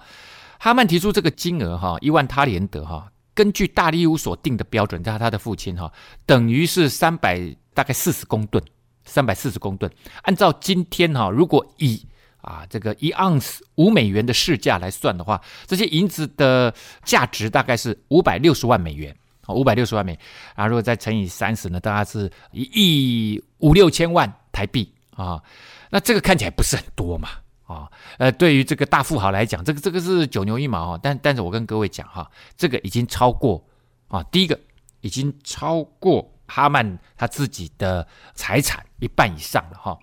[0.58, 5.92] 哈曼提出这个金额哈，一万他连德哈，根据大利乌所定的标准，加他的父亲哈，
[6.26, 8.64] 等于是三百大概四十公吨，
[9.04, 9.92] 三百四十公吨。
[10.22, 12.02] 按照今天哈，如果以
[12.40, 19.14] 啊这个一盎司五美元的市价来算的话，这些银子的价值大概是五百六十万美元。
[19.54, 20.18] 五百六十万美，
[20.56, 25.42] 啊如果再乘以三十呢，大概是一亿五六千万台币啊。
[25.90, 27.30] 那这个看起来不是很多嘛
[27.66, 27.90] 啊？
[28.18, 31.00] 呃，对于这个大富豪来讲，这个这个是九牛一毛啊。
[31.02, 33.64] 但但是我跟各位讲哈，这个已经超过
[34.08, 34.60] 啊，第一个
[35.02, 39.98] 已经超过哈曼他自己的财产一半以上了哈。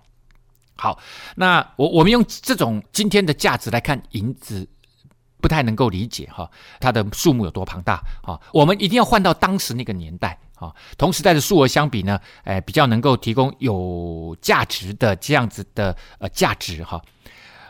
[0.75, 0.99] 好，
[1.35, 4.67] 那我我们用这种今天的价值来看银子。
[5.39, 8.39] 不太能够理解哈，它的数目有多庞大啊？
[8.51, 17.01] 我们一定要换到当时那个年代啊，同时代的数额相比呢，哎，比较能够提供有价值的这样子的呃价值哈。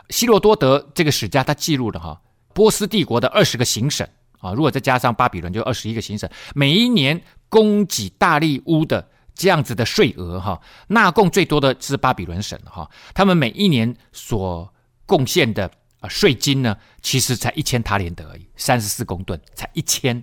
[0.08, 2.20] 希罗多德这个史家他记录了哈，
[2.54, 4.08] 波斯帝国的二十个行省
[4.40, 14.72] 啊，如果再加上巴比伦就二十一个行省，每一年供给大利乌的这样子的税额哈，纳贡最多的是巴比伦省哈，他们每一年所
[15.04, 15.70] 贡献的。
[16.00, 20.22] 啊，税金呢，其实才一千塔连得而已，三十四公吨，才一千，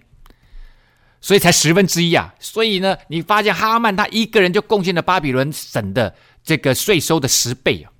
[1.19, 2.33] 所以才十分之一啊。
[2.39, 7.91] 所以呢，你发现哈曼他一个人就贡献了巴比伦省的这个税收的十倍啊。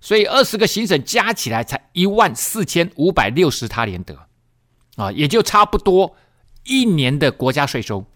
[0.00, 4.16] 所以二十个行省加起来才一万四千五百六十塔连得
[4.96, 6.16] 啊，也就差不多
[6.64, 8.06] 一年的国家税收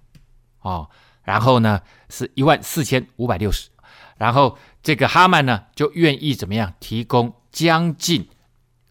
[0.61, 0.88] 啊。
[1.25, 3.69] 然后呢，是一万四千五百六十，
[4.17, 8.27] 然后这个哈曼呢就愿意怎么样提供将近。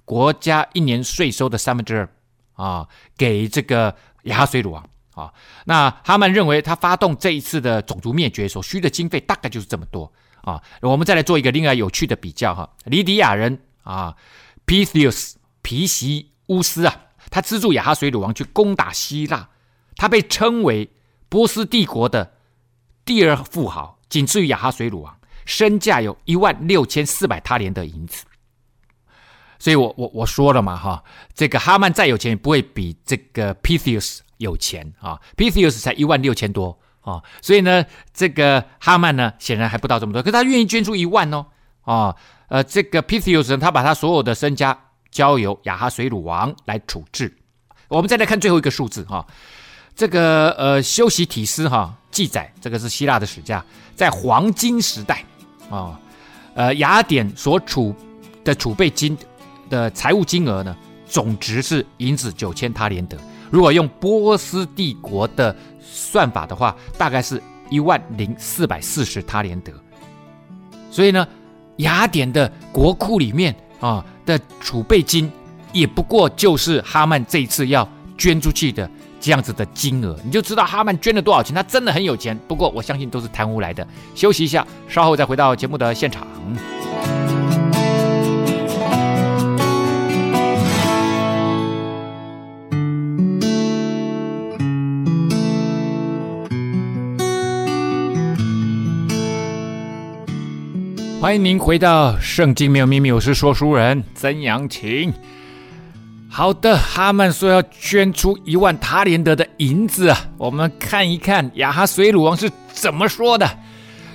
[0.06, 2.10] 国家一年税收的三分之二
[2.54, 2.88] 啊，
[3.18, 5.34] 给这个亚哈水鲁王啊。
[5.66, 10.12] 那哈曼认为他发动这一次的种族灭绝所需的经费大概就是这么多
[10.42, 10.62] 啊。
[10.82, 14.16] 我们再来做一个另外有趣的比较哈，黎迪亚人啊
[14.66, 16.96] ，Pythius 皮西乌斯啊，
[17.30, 19.50] 他资助亚哈水鲁王去攻打希腊，
[19.96, 20.90] 他被称为
[21.30, 22.34] 波斯帝国的
[23.06, 28.26] 第二富豪，仅次于亚哈水鲁王，身价有一万六千四百他连的银子。
[29.64, 31.02] 所以我我我说了嘛哈，
[31.34, 41.46] 这个哈曼再有钱也不会比这个 Pythius 有钱啊，Pythius 才一万六千多啊，所以呢，这个哈曼呢显然还不到这么多，可他愿意捐出一万哦，
[41.84, 42.14] 啊，
[42.50, 44.78] 呃，这个 Pythius 呢，他把他所有的身家
[45.10, 47.34] 交由亚哈水鲁王来处置。
[47.88, 49.26] 我们再来看最后一个数字哈，
[49.96, 53.64] 这个呃修昔体斯哈记载，这个是希腊的史家，
[53.96, 55.24] 在黄金时代
[55.70, 55.98] 啊，
[56.54, 57.96] 呃雅典所储
[58.44, 59.18] 的储备金。
[59.74, 60.76] 的财务金额呢，
[61.08, 63.18] 总值是银子九千塔连德。
[63.50, 69.74] 如果用波斯帝国的算法的话，大概是一万零四百四十塔连德。
[70.92, 71.28] 所以呢，
[71.78, 75.32] 雅典的国库里面啊的储备金，
[75.72, 78.88] 也不过就是哈曼这一次要捐出去的
[79.20, 81.56] 这样子的金额，你就知道哈曼捐了多少钱。
[81.56, 83.88] 他真的很有钱，不过我相信都是贪污来的。
[84.14, 86.28] 休息一下，稍后再回到节目的现场。
[101.24, 105.14] 欢迎您回到《圣经没有秘密》，我是说书人曾阳晴。
[106.30, 113.50] 好的，哈曼说要捐出一万塔连德的银子，我们看一看亚哈随鲁王是怎么说的。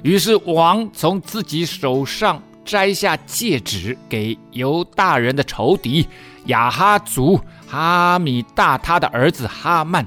[0.03, 6.07] 于是王从自己手上摘下戒指，给犹大人的仇敌
[6.49, 10.07] 亚哈族哈米大他的儿子哈曼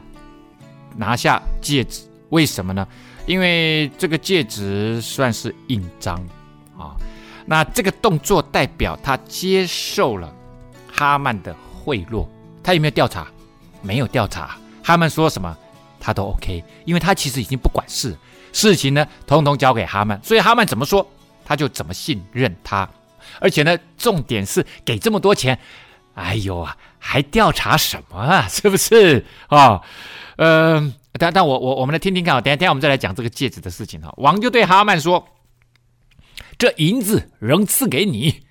[0.96, 2.02] 拿下戒指。
[2.30, 2.88] 为什么呢？
[3.26, 6.24] 因为这个戒指算是印章。
[7.52, 10.34] 那这个动作代表他接受了
[10.90, 12.26] 哈曼的贿赂，
[12.64, 13.28] 他有没有调查？
[13.82, 14.56] 没有调查。
[14.82, 15.54] 哈曼说什么，
[16.00, 18.18] 他都 OK，因为他其实已经不管事，
[18.54, 21.06] 事情呢，通通交给哈曼，所以哈曼怎么说，
[21.44, 22.88] 他就怎么信任他。
[23.42, 25.60] 而且呢，重点是给这么多钱，
[26.16, 28.48] 哎呦啊，还调查什么啊？
[28.48, 29.82] 是不是啊？
[30.38, 34.14] 嗯、但但我我我们来听听看啊，等下等下我们再来讲这个戒指的事情哈。
[34.16, 35.28] 王就对哈曼说。
[36.62, 38.44] 这银子仍赐给你，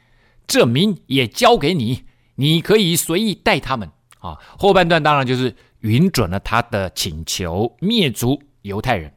[0.49, 2.03] 这民也交给你，
[2.35, 4.37] 你可以随意待他们啊。
[4.59, 9.14] 后半段当然就是允准了他的请求，灭族犹太人。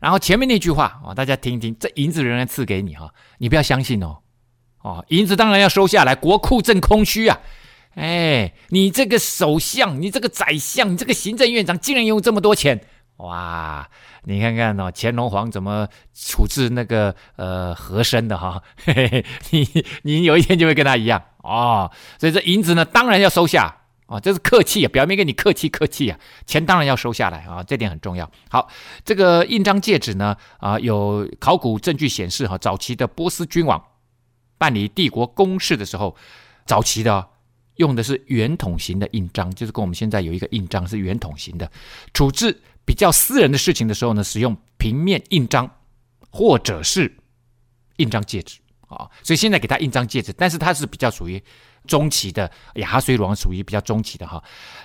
[0.00, 4.18] 然后前面那句话啊，大家听一听，这银子仍然赐给你哈，你不要相信哦。
[4.82, 7.38] 哦，银子当然要收下来，国库正空虚啊。
[7.94, 12.84] 哎，你这个首相，你这个宰相，你这个行政院长，竟然用这么多钱。
[13.18, 13.88] 哇，
[14.24, 18.62] 你看看哦，乾隆皇怎么处置那个呃和珅的哈？
[18.84, 19.66] 嘿嘿，你
[20.02, 21.90] 你有一天就会跟他一样哦。
[22.18, 23.64] 所以这银子呢，当然要收下
[24.04, 28.30] 啊、哦，这是客气啊，表面跟你客气客气啊，钱当然要收下来啊、这点很重要。
[28.50, 28.68] 好，
[29.02, 33.82] 这个印章戒指呢啊，有考古证据显示哈，早期的波斯君王
[34.58, 36.14] 办理帝国公事的时候，
[36.66, 37.26] 早期的
[37.76, 41.72] 用的是圆筒形的印章，就是跟我们现在有一个印章是圆筒形的，
[42.12, 42.60] 处置。
[42.86, 45.68] 比较私人的事情的时候呢，使用平面印章，
[46.30, 47.14] 或者是
[47.96, 51.42] 印章戒指啊，所以现在给他印章戒指，但是他是比较属于
[51.88, 54.42] 中期的，亚哈随鲁王属于比较中期的哈。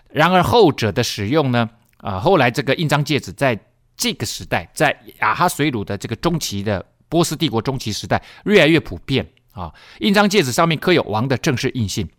[0.09, 3.57] 然而后者的使用呢，啊，后来这个印章戒指在
[3.95, 9.71] 这个时代，在亚哈随鲁的这个中期的波斯帝国中期时代越来越普遍啊。
[9.99, 12.09] 印章戒指上面刻有王的正式印信，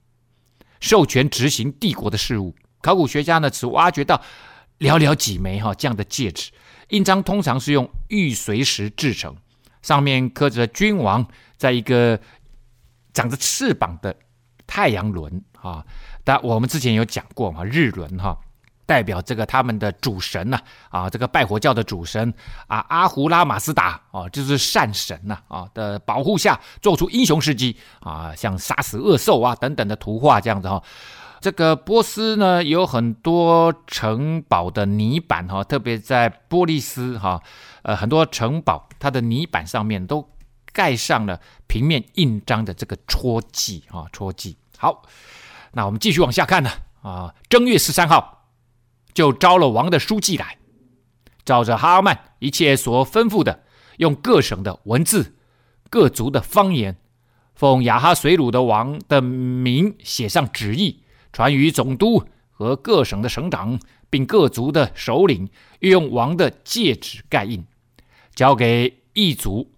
[0.79, 2.55] 授权执行帝国的事务。
[2.81, 4.23] 考古学家呢，只挖掘到。
[4.83, 6.51] 寥寥几枚哈这样的戒指，
[6.89, 9.35] 印章通常是用玉髓石制成，
[9.81, 11.25] 上面刻着君王
[11.57, 12.19] 在一个
[13.15, 14.15] 长着翅膀的
[14.67, 15.85] 太阳轮啊。
[16.25, 18.37] 但我们之前有讲过嘛，日轮哈
[18.85, 20.59] 代表这个他们的主神呐
[20.91, 22.35] 啊，这个拜火教的主神
[22.67, 30.83] 啊阿胡拉马斯达啊，就是善神呐啊的保护下做出英雄事迹啊，像杀死恶兽啊等等的图画这样子哈。
[31.43, 37.43] 这个波斯呢，有很多城堡的泥板哈，特别在波利斯哈，
[37.83, 40.25] 呃，很多城堡它的泥板上面都
[40.73, 44.57] 盖上了平面印章的这个戳记哈，戳记。
[44.79, 45.03] 好，
[45.73, 46.71] 那我们继续往下看呢
[47.03, 48.47] 啊，正月十三号
[49.13, 50.59] 就招了王的书记来，
[51.45, 53.65] 照着哈曼一切所吩咐的，
[53.97, 55.35] 用各省的文字、
[55.91, 56.99] 各族的方言，
[57.53, 61.03] 奉亚哈水鲁的王的名写上旨意。
[61.33, 63.79] 传于总督和各省的省长，
[64.11, 65.49] 并各族的首领，
[65.81, 67.65] 运用王的戒指盖印，
[68.35, 69.73] 交给异族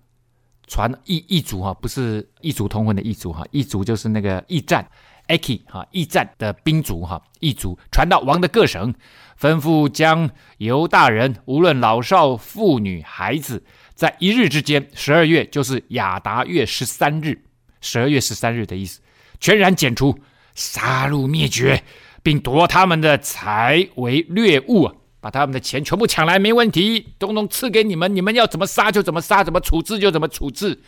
[0.67, 4.89] 传异异族哈，不是异族通婚的异族哈，异族就是那个驿站
[5.29, 8.93] Aki 哈，驿站的兵卒哈，异族传到王的各省，
[9.41, 13.63] 吩咐将犹大人无论老少妇女孩子，
[13.95, 17.45] 在一日之间，十二月就是亚达月十三日，
[17.81, 19.01] 十二月十三日的意思，
[19.39, 20.19] 全然剪除。
[20.55, 21.83] 杀戮灭绝，
[22.23, 24.91] 并夺他们的财为掠物，
[25.21, 30.83] 把他们的钱全部抢来，没问题，统统赐给你们，你们要怎么杀就怎么杀，怎么处置就怎么处置。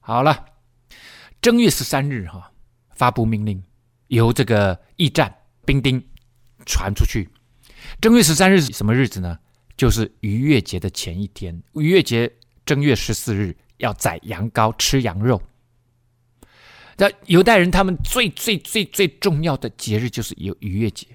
[0.00, 0.44] 好了，
[1.40, 2.52] 正月十三日哈，
[2.94, 3.62] 发布命令，
[4.06, 6.02] 由这个驿站兵丁
[6.64, 7.28] 传出去。
[8.00, 9.38] 正月十三日是什么日子呢？
[9.76, 11.62] 就是逾越节的前一天。
[11.74, 12.30] 逾越节
[12.66, 15.40] 正月十四日要宰羊羔，吃羊肉。
[16.98, 21.06] 那犹太人他们最最最最重要的节日就是有逾越节。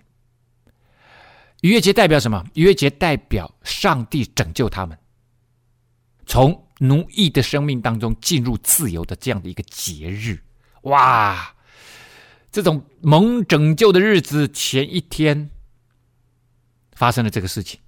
[1.62, 2.44] 逾越节代表什么？
[2.54, 4.98] 逾越节代表上帝拯救他们，
[6.26, 10.40] 从奴役的生命当中进入自由的这样的一个节日。
[10.84, 11.54] 哇！
[12.50, 15.50] 这种蒙拯救的日子前一天
[16.94, 17.80] 发生了这个事情，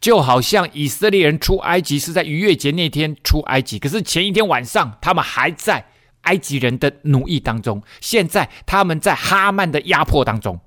[0.00, 5.86] 就好像以色列人出埃及是在逾越节那天出埃及，可是前一天晚上他们还在。
[6.22, 10.60] 埃及人的奴役当中，现在他们在哈曼的压迫当中，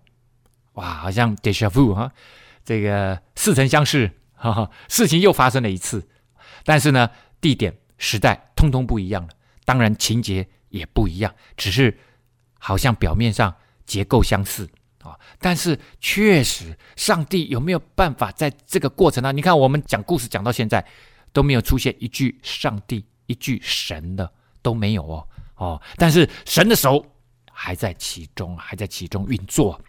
[0.73, 2.11] 哇，好像 déjà vu 哈，
[2.63, 6.07] 这个似曾相识，哈哈，事情又发生了一次，
[6.63, 9.29] 但是呢，地点、时代通通不一样了，
[9.65, 11.99] 当然情节也不一样，只是
[12.57, 13.53] 好像表面上
[13.85, 14.67] 结构相似
[15.03, 20.83] 啊，但是确实，上帝有没有办法在这个过程当，你看我们讲故事讲到现在
[21.33, 24.31] 都没有出现一句上帝，一句神的
[24.61, 25.27] 都没有哦。
[25.61, 27.05] 哦，但是神的手
[27.51, 29.79] 还在其中，还在其中运作。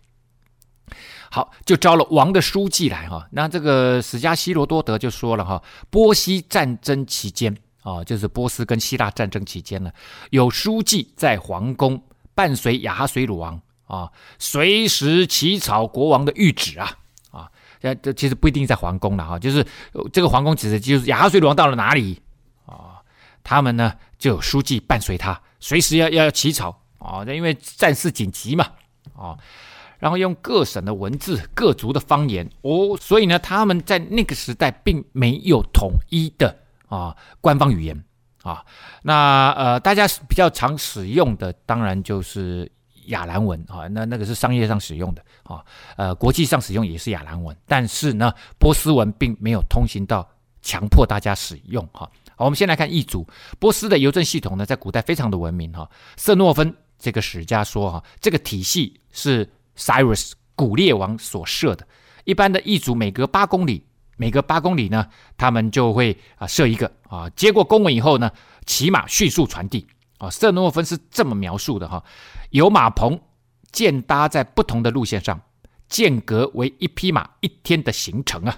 [1.30, 3.26] 好，就招了王的书记来哈。
[3.30, 9.90] 那这个史家希罗多德就说了哈，波西战争期间啊，就是波斯跟希腊战争期间呢，
[10.28, 11.98] 有书记在皇宫
[12.34, 16.92] 伴随亚哈水鲁王啊，随时起草国王的谕旨啊
[17.30, 17.50] 啊。
[18.02, 19.66] 这其实不一定在皇宫了哈，就是
[20.12, 22.20] 这个皇宫其实就是亚哈水鲁王到了哪里
[22.66, 23.00] 啊，
[23.42, 25.40] 他们呢就有书记伴随他。
[25.62, 28.66] 随时要要起草啊，因为战事紧急嘛
[29.16, 29.38] 啊，
[30.00, 36.54] 然后用各省的文字、各族的方言哦，所以呢，他们在那个时代并没有统一的
[36.88, 38.04] 啊官方语言
[38.42, 38.64] 啊。
[39.02, 42.68] 那呃，大家比较常使用的当然就是
[43.06, 45.64] 亚兰文啊，那那个是商业上使用的啊，
[45.96, 50.28] 呃，国际上使用也是亚兰文，但是呢，波斯文并没有通行到
[50.60, 52.10] 强迫大家使用哈。
[52.44, 53.26] 我们先来看异族。
[53.58, 55.88] 波斯的邮政系统呢，在古代非常的文明哈。
[56.16, 61.86] 瑟诺芬这个史家说哈，这个体系是 Cyrus 古列王所设的。
[62.24, 63.86] 一般的异族每隔八公里，
[64.16, 68.30] 每隔八公里呢，他们就会啊设一个啊，接过公文以后呢，
[68.66, 69.86] 骑马迅速传递
[70.18, 70.30] 啊。
[70.30, 72.04] 瑟诺芬是这么描述的哈：
[72.50, 73.20] 有马棚
[73.72, 75.40] 建搭在不同的路线上，
[75.88, 78.56] 间隔为一匹马一天的行程啊。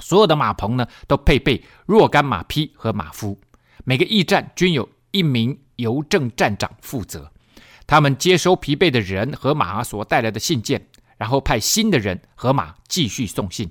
[0.00, 3.38] 所有的马棚呢，都配备若干马匹和马夫。
[3.84, 7.30] 每个驿站均有一名邮政站长负责，
[7.86, 10.86] 他们接收疲惫的人和马所带来的信件，
[11.16, 13.70] 然后派新的人和马继续送信。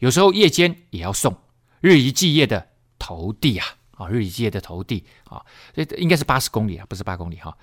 [0.00, 1.34] 有时候夜间也要送，
[1.80, 2.68] 日以继夜的
[2.98, 3.66] 投递啊
[3.96, 5.42] 啊，日以继夜的投递啊，
[5.74, 7.56] 这应该是八十公里啊，不是八公里哈。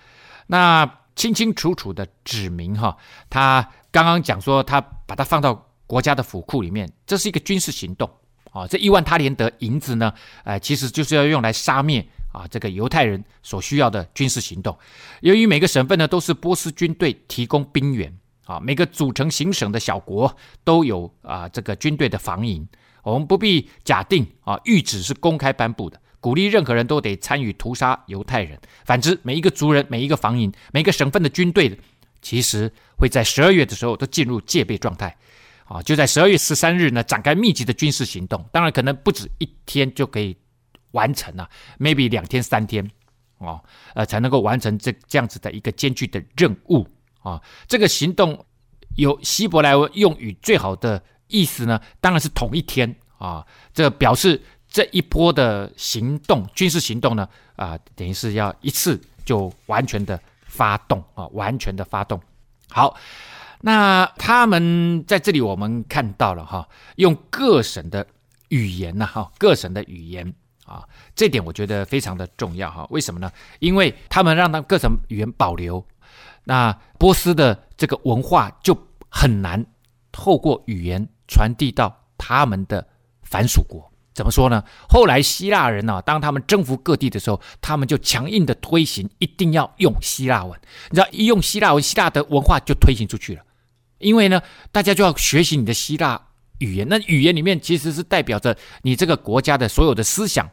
[0.47, 2.97] 那清清楚楚的指明哈，
[3.29, 5.67] 他刚刚讲说他把它放到。
[5.91, 8.09] 国家的府库里面，这是一个军事行动
[8.53, 8.65] 啊！
[8.65, 10.13] 这一万他连德银子呢，
[10.45, 11.99] 呃，其实就是要用来杀灭
[12.31, 14.73] 啊这个犹太人所需要的军事行动。
[15.19, 20.33] 由于每个省份呢都是波斯军队提供兵员啊，每个组成行省的小国
[20.63, 22.65] 都有啊这个军队的防营。
[23.03, 28.57] 我们不必假定啊谕旨是公开颁布的，鼓励任何人都得参与屠杀犹太人。
[28.85, 31.77] 反之，每一个族人、每一个防营、每个省份的军队，
[32.21, 35.17] 其实会在十二月的时候都进入戒备状态。
[35.71, 38.45] 啊，就在十二月十三日呢，展开密集的军事行动。
[38.51, 40.35] 当然，可能不止一天就可以
[40.91, 41.49] 完成了
[41.79, 42.85] ，maybe 两天三天，
[43.37, 43.63] 哦，
[43.95, 46.85] 呃，才能够完成这这样子的一个艰巨的任务
[47.21, 47.41] 啊。
[47.69, 48.45] 这个行动
[48.97, 53.47] 有希伯来文用语最好的意思呢，当然是同一天啊。
[53.73, 62.21] 这表示这一波的行动，军事行动呢，啊，等于是要一次就完全的发动啊，完全的发动。
[62.67, 62.97] 好。
[63.61, 68.05] 那他们在这里，我们看到了哈，用各省的
[68.49, 70.33] 语言呐，哈，各省的语言
[70.65, 70.83] 啊，
[71.15, 72.87] 这点我觉得非常的重要哈。
[72.89, 73.31] 为什么呢？
[73.59, 75.85] 因为他们让他各省语言保留，
[76.43, 78.75] 那波斯的这个文化就
[79.09, 79.63] 很难
[80.11, 82.87] 透过语言传递到他们的
[83.21, 83.91] 藩属国。
[84.13, 84.63] 怎么说呢？
[84.89, 90.59] 后来希腊人呢、当他们征服各地的时候，他们就强硬的推行一定要用希腊文。
[90.89, 93.43] 你知道，一用希腊文，希腊的文化就推行出去了。
[94.01, 94.41] 因为呢，
[94.71, 96.19] 大家就要学习你的希腊
[96.59, 100.49] 语言，那语言里面其实是代表着你这个国家的所有的思想、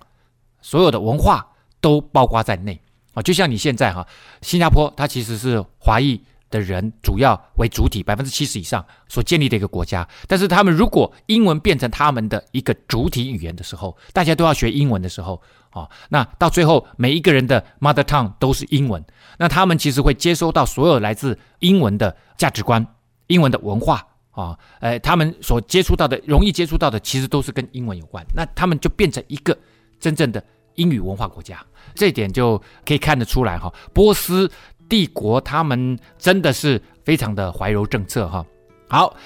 [0.60, 1.46] 所有的文化
[1.80, 2.80] 都包括在内
[3.14, 3.22] 啊。
[3.22, 4.06] 就像你现在哈，
[4.42, 6.20] 新加坡它其实是华裔
[6.50, 10.08] 的人主要为主体，百分之七十以上所建立的一个国家。
[10.26, 19.04] 但是他们如果英文变成他们的一个主体语言的时候，大家都要学英文的时候啊，那到最后每一个人的 mother tongue 都是英文，
[19.36, 22.86] 那他们其实会接收到所有来自英文的价值观。
[23.28, 28.24] 英文的文化啊，呃，他们所接触到的、容易接触到的，其实都是跟英文有关。
[28.34, 29.56] 那他们就变成一个
[29.98, 30.42] 真正的
[30.74, 31.64] 英语文化国家，
[31.94, 33.72] 这一点就可以看得出来哈。
[33.92, 34.50] 波斯
[34.88, 38.44] 帝国他们真的是非常的怀柔政策哈。
[38.88, 39.16] 好，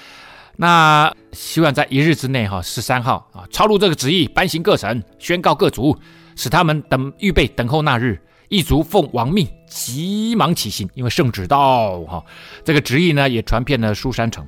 [0.57, 5.97] 那希望在一日之内哈，十三号啊，抄录这个旨意，颁行各省，宣告各族，
[6.35, 8.19] 使他们等预备等候那日。
[8.49, 12.23] 一族奉王命，急忙起行，因为圣旨到哈。
[12.63, 14.45] 这个旨意呢，也传遍了苏珊城。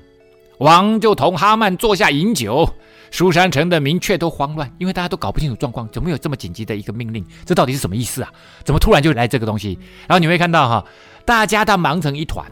[0.60, 2.70] 王就同哈曼坐下饮酒。
[3.12, 7.26] 苏珊城的民却都慌乱，因为大家都搞不清楚状况，怎么有这么紧急的一个命令？
[7.46, 8.34] 这到底是什么意思啊？
[8.66, 9.80] 怎么突然就来这个东西？
[10.06, 10.86] 然后你会看到哈，
[11.24, 12.46] 大家都忙成一团。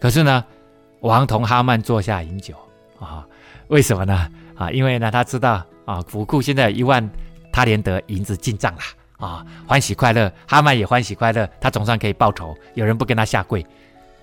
[0.00, 0.44] 可是呢，
[1.00, 2.54] 王同哈曼坐下饮酒
[2.98, 3.24] 啊？
[3.68, 4.28] 为什么呢？
[4.56, 7.08] 啊，因为呢，他知道啊，府库现在有一万
[7.52, 8.80] 他连得银子进账了
[9.18, 10.32] 啊，欢喜快乐。
[10.46, 12.56] 哈曼也欢喜快乐，他总算可以报仇。
[12.74, 13.66] 有人不跟他下跪，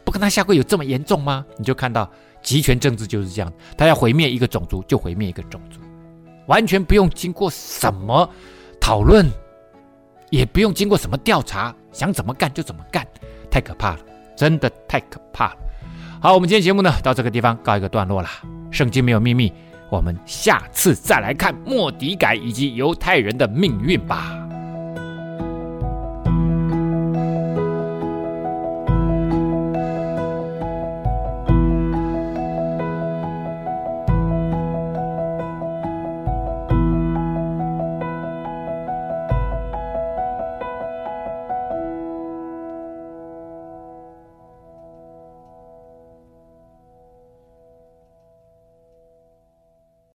[0.04, 1.46] 不跟他下跪有这么严重吗？
[1.58, 2.10] 你就看到。
[2.44, 5.80] 集权政治就是这样，他要毁灭一个种族就毁灭一个种族，
[6.48, 8.28] 完全不用经过什么
[8.80, 9.30] 讨论，
[10.32, 13.06] 也不用经过什么调查，想怎么干就怎么干，
[13.52, 14.00] 太可怕了，
[14.36, 15.58] 真的太可怕了。
[16.20, 18.30] 好，我们今天节目呢到这个地方告一个段落了。
[18.72, 19.54] 圣经没有秘密，
[19.92, 24.36] 我们下次再来看莫底改以及犹太人的命运吧。